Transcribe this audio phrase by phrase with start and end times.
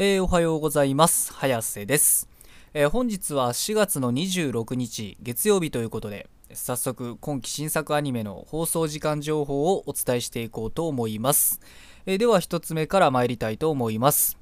[0.00, 1.32] えー、おはようございます。
[1.32, 2.28] 早瀬です、
[2.72, 11.58] えー、本日は4月の26日月曜日ということで早速今期新作アニメの放送時間情報をお伝えしていこうと思います、
[12.06, 14.38] えー、では1つ目から参りたいと思います。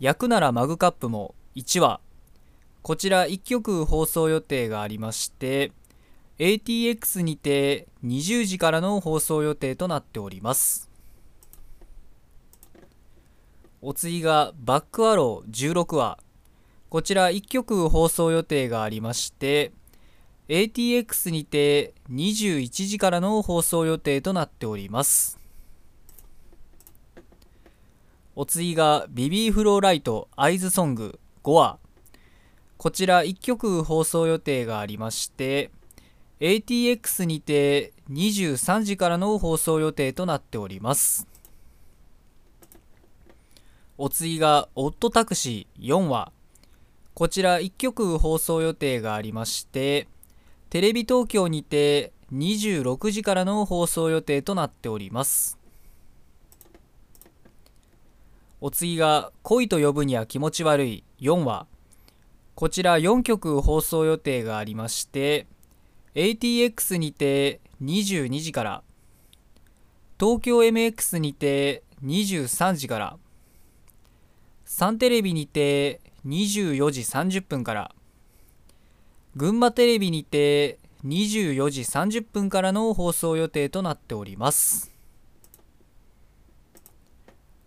[0.00, 2.00] 焼くならマグカップも1話。
[2.82, 5.72] こちら1曲放送予定がありまして
[6.38, 10.93] ATX にて20時からの放送予定となっております。
[13.86, 16.18] お次がバックアロー16話。
[16.88, 19.72] こちら1曲放送予定がありまして
[20.48, 25.38] ATX にて21時からの放送予定となっております。
[28.34, 31.78] お次がビビーフローライトアイズソング5話。
[32.78, 35.70] こちら1曲放送予定がありまして
[36.40, 41.33] ATX にて23時からの放送予定となっております。
[43.96, 46.32] お次がオットタクシー4話。
[47.14, 50.08] こちら1曲放送予定がありまして
[50.68, 55.60] テレビ東京にて26時からの放送予定となっております。
[58.60, 61.68] お次が恋と呼ぶには気持ち悪い4話。
[62.56, 65.46] こちら4曲放送予定がありまして
[66.16, 68.82] ATX にて22時から
[70.18, 73.18] 東京 MX にて23時から
[74.76, 77.94] サンテレビにて24時30分から。
[79.36, 84.90] 群馬テレビにて24時30分からの放送予定となっております。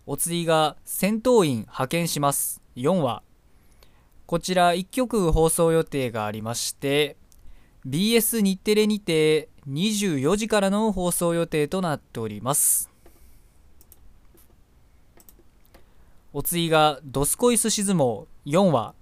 [0.06, 2.62] お次が戦闘員派遣します。
[2.76, 3.24] 4話。
[4.26, 7.16] こちら1曲放送予定がありまして
[7.86, 12.90] BS 日テレにて24時からの放送予定となっております。
[16.38, 18.94] お次が「ドスコイスシズモ4話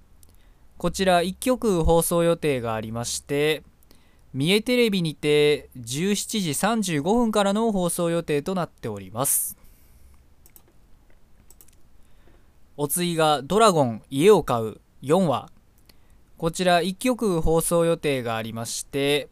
[0.78, 3.62] こちら1曲放送予定がありまして
[4.32, 6.50] 三重テレビにて17時
[7.02, 9.58] 35分からの放送予定となっております。
[12.78, 15.52] お次が「ドラゴン家を買う」4話
[16.38, 19.28] こちら1曲放送予定がありまして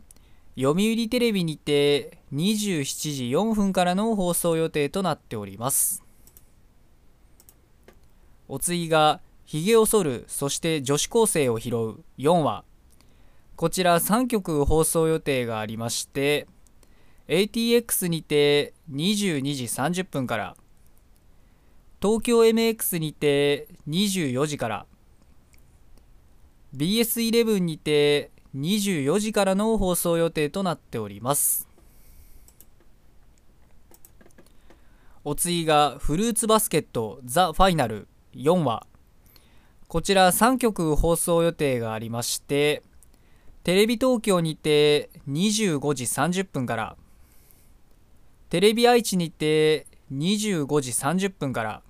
[0.58, 2.84] 読売テレビにて27
[3.16, 6.03] 時4分からの放送予定となっております。
[8.54, 12.04] お次がひげを剃るそして女子高生を拾う。
[12.20, 12.64] 4話
[13.56, 16.46] こちら3曲放送予定がありまして
[17.28, 20.56] ATX にて22時30分から。
[22.00, 24.86] 東京 MX にて24時から。
[26.78, 31.68] BS11 にて24時からの放送予定となっております。
[35.24, 38.08] お次がフルーツバスケットザ・ファイナル。
[38.36, 38.86] 4話。
[39.88, 42.82] こちら3曲放送予定がありまして
[43.64, 46.96] テレビ東京にて25時30分から
[48.50, 51.84] テレビ愛知にて25時30分から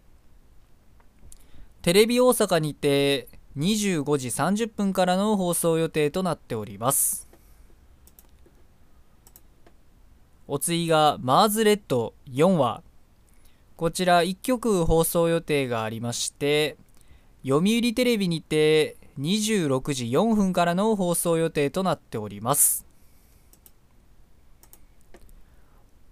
[1.81, 7.29] テレビ大阪にて25時30分からの放送予定となっております。
[10.47, 12.83] お次がマーズレッド4話。
[13.75, 16.77] こちら1曲放送予定がありまして
[17.43, 22.85] 読売テレビにて26時4分からの放送予定となっております。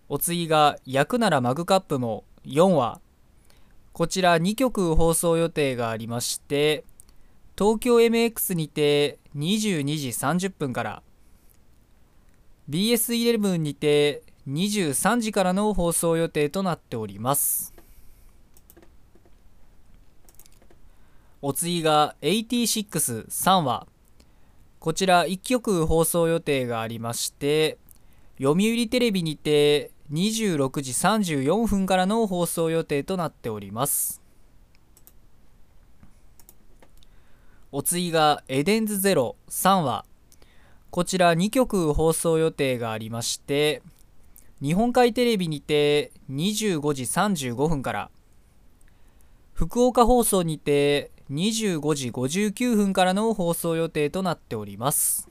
[0.09, 2.99] お次が「焼くならマグカップ」も4話。
[3.93, 6.85] こちら2曲放送予定がありまして
[7.57, 11.03] 東京 MX にて22時30分から
[12.69, 17.73] BS11 にて23時からの放送予定となっております。
[21.43, 23.87] お次が863話
[24.79, 27.79] こちら1曲放送予定がありまして
[28.37, 34.21] 読売テレビにて26時34分からの放送予定となっております。
[37.71, 40.05] お次がエデンズゼロ3話
[40.89, 43.81] こちら2曲放送予定がありまして
[44.61, 48.11] 日本海テレビにて25時35分から
[49.53, 55.29] 福岡放送にて25時59分からの放送予定となっております。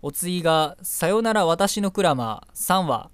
[0.00, 3.08] お次が「さよなら私のクラマー」3話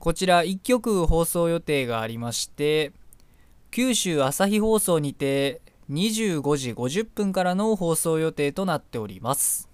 [0.00, 2.92] こちら1曲放送予定がありまして
[3.70, 9.71] 九州朝日放送にて25時50分からの放送予定となっております。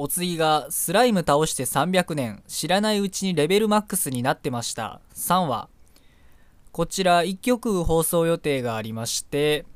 [0.00, 5.00] お次がスライム倒して300年知らないうちにレベルマックスになってました。
[5.12, 5.68] 3話
[6.70, 9.66] こちら1曲放送予定がありまして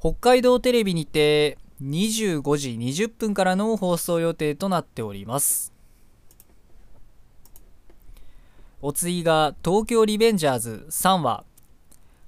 [0.00, 5.72] 北海道テレビにて25時20分からの放送予定となっております。
[8.82, 10.86] お次が東京リベンジャーズ。
[10.90, 11.44] 3話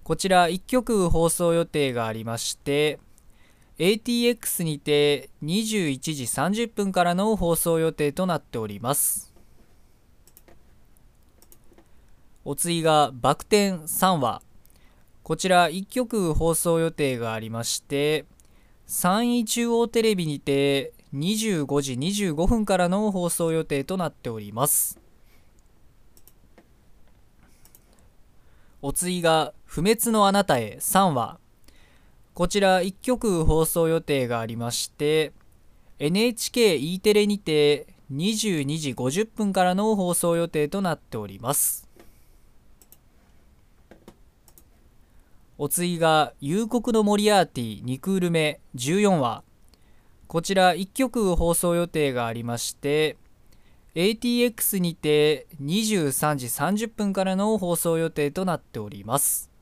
[0.05, 3.01] こちら1曲放送予定がありまして
[3.79, 9.35] ATX にて21時30分からの放送予定となっております。
[12.45, 14.41] お次がバク転3話。
[15.23, 18.25] こちら1曲放送予定がありまして
[18.87, 25.01] 3位中央テレビにて25時25分からの放送予定となっております。
[28.81, 31.41] お次が「不滅のあなたへ」3話。
[32.37, 35.33] こちら1曲放送予定がありまして
[35.99, 41.89] NHKE テレにて22時50分からの放送予定となっております。
[45.57, 49.43] お次が「夕刻のモリアーティ2クール目14話」
[50.29, 53.17] こちら1曲放送予定がありまして
[53.95, 59.56] ATX にて23時30分からの放送予定となっております。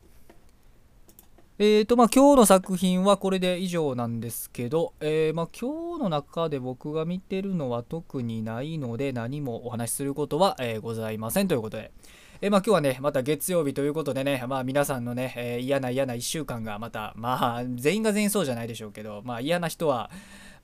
[1.57, 11.93] えーとまあ、今日の作品はこれで以上なんですけど、えー、まあ、今日の中で僕が見てるのは特にないので何もお話しすることは、えー、ございませんということで、
[12.41, 20.11] えー、まあ、今日はねまた月曜日ということでね、まあ、皆さんのね、え嫌な嫌な1週間がまたまあ全員が全員そうじゃないでしょうけど、まあ、嫌な人は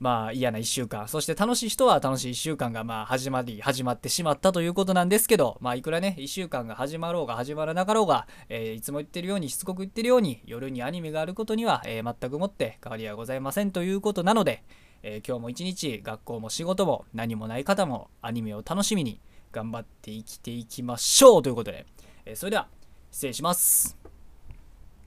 [0.01, 14.63] まあ嫌な1週間、そして楽しい人は楽しい1週間がまあ始まり、始まってしまったということなんですけど、まあいくらね、1週間が始まろうが始まらなかろうが、えー、いつも言ってるように、しつこく言ってるように、夜にアニメがあることには、えー、全くもって変わりはございませんということなので、
[15.03, 19.21] えー、今日も一日学校も仕事も何もない方もアニメを楽しみに
[19.51, 21.85] 頑張って生きていきましょうということで、
[22.25, 22.67] えそれでは
[23.11, 24.00] 失礼します。